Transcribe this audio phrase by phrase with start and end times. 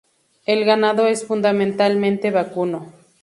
[0.47, 2.91] El ganado es fundamentalmente vacuno.